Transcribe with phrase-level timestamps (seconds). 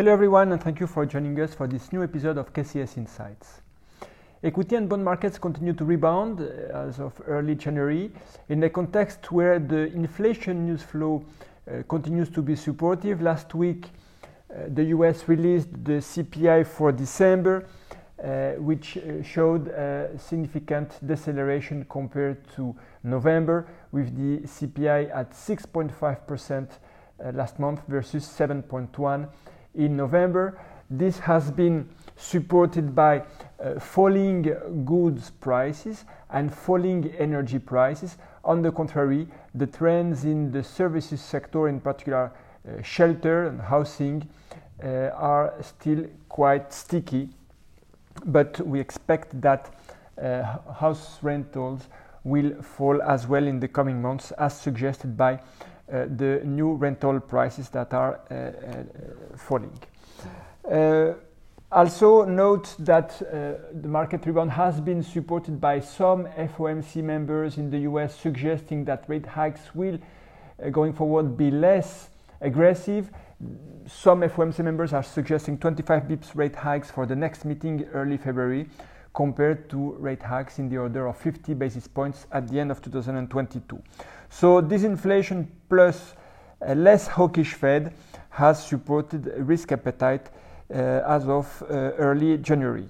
[0.00, 3.60] Hello everyone and thank you for joining us for this new episode of KCS Insights.
[4.42, 8.10] Equity and bond markets continue to rebound uh, as of early January
[8.48, 11.22] in a context where the inflation news flow
[11.70, 13.20] uh, continues to be supportive.
[13.20, 13.88] Last week,
[14.50, 17.68] uh, the US released the CPI for December,
[18.24, 22.74] uh, which uh, showed a significant deceleration compared to
[23.04, 26.68] November, with the CPI at 6.5%
[27.22, 29.28] uh, last month versus 7.1
[29.74, 30.58] in November.
[30.90, 33.22] This has been supported by
[33.60, 34.42] uh, falling
[34.84, 38.16] goods prices and falling energy prices.
[38.44, 42.32] On the contrary, the trends in the services sector, in particular
[42.66, 44.28] uh, shelter and housing,
[44.82, 47.28] uh, are still quite sticky.
[48.26, 49.70] But we expect that
[50.20, 50.42] uh,
[50.72, 51.88] house rentals
[52.24, 55.40] will fall as well in the coming months, as suggested by uh,
[55.90, 59.72] the new rental prices that are uh, uh, falling.
[61.72, 67.70] Also note that uh, the market rebound has been supported by some FOMC members in
[67.70, 69.96] the US suggesting that rate hikes will
[70.60, 72.08] uh, going forward be less
[72.40, 73.10] aggressive.
[73.86, 78.68] Some FOMC members are suggesting 25 bips rate hikes for the next meeting early February
[79.12, 82.80] compared to rate hikes in the order of 50 basis points at the end of
[82.80, 83.82] 2022.
[84.28, 86.14] So disinflation plus
[86.60, 87.92] a less hawkish Fed
[88.30, 90.30] has supported risk appetite
[90.72, 92.88] uh, as of uh, early January.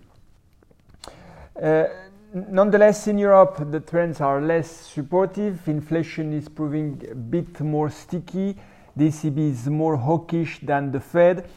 [1.60, 1.84] Uh,
[2.34, 5.66] nonetheless, in Europe, the trends are less supportive.
[5.68, 8.56] Inflation is proving a bit more sticky.
[8.96, 11.48] The ECB is more hawkish than the Fed,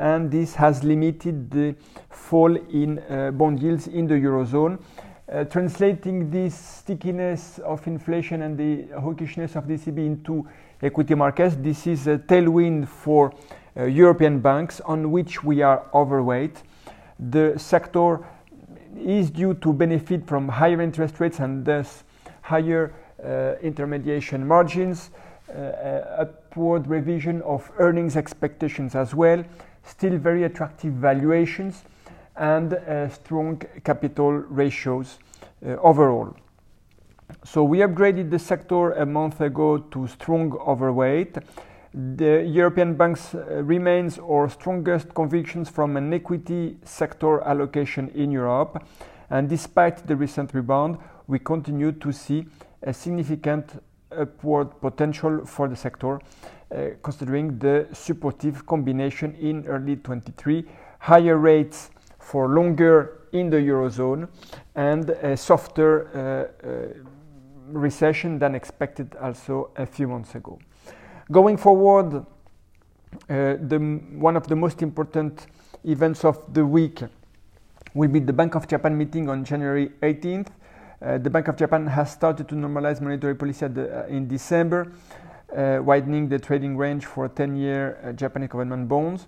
[0.00, 1.74] and this has limited the
[2.08, 4.80] fall in uh, bond yields in the Eurozone.
[5.30, 10.48] Uh, translating this stickiness of inflation and the hawkishness of the ECB into
[10.82, 13.32] equity markets, this is a tailwind for
[13.76, 16.62] uh, European banks on which we are overweight.
[17.18, 18.26] The sector
[18.96, 22.04] is due to benefit from higher interest rates and thus
[22.40, 25.10] higher uh, intermediation margins,
[25.54, 25.60] uh,
[26.18, 29.44] upward revision of earnings expectations as well,
[29.84, 31.84] still very attractive valuations,
[32.36, 35.18] and uh, strong capital ratios
[35.64, 36.34] uh, overall.
[37.44, 41.38] So we upgraded the sector a month ago to strong overweight.
[41.92, 48.84] The European banks uh, remains our strongest convictions from an equity sector allocation in Europe.
[49.28, 52.46] And despite the recent rebound, we continue to see
[52.82, 53.82] a significant
[54.16, 56.20] upward potential for the sector,
[56.74, 60.64] uh, considering the supportive combination in early 23,
[60.98, 64.28] higher rates for longer in the Eurozone,
[64.74, 66.88] and a softer uh, uh,
[67.66, 70.58] recession than expected also a few months ago.
[71.30, 72.24] Going forward,
[73.28, 73.78] the,
[74.14, 75.46] one of the most important
[75.84, 77.00] events of the week
[77.94, 80.48] will be the Bank of Japan meeting on January 18th.
[81.02, 84.92] Uh, the Bank of Japan has started to normalize monetary policy the, uh, in December,
[85.56, 89.26] uh, widening the trading range for 10 year uh, Japanese government bonds.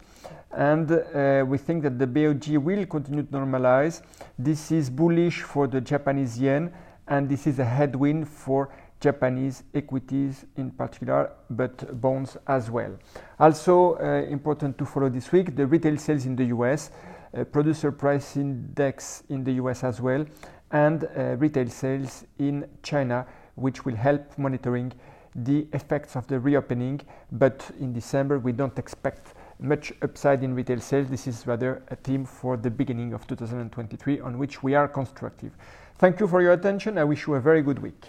[0.50, 4.02] And uh, we think that the BOJ will continue to normalize.
[4.38, 6.70] This is bullish for the Japanese yen,
[7.08, 8.68] and this is a headwind for
[9.00, 12.98] Japanese equities in particular, but bonds as well.
[13.40, 13.96] Also
[14.28, 16.90] important to follow this week, the retail sales in the US,
[17.34, 20.26] uh, producer price index in the US as well,
[20.72, 24.92] and uh, retail sales in China, which will help monitoring
[25.34, 27.00] the effects of the reopening.
[27.30, 31.08] But in December, we don't expect much upside in retail sales.
[31.08, 35.52] This is rather a theme for the beginning of 2023 on which we are constructive.
[35.98, 36.98] Thank you for your attention.
[36.98, 38.08] I wish you a very good week.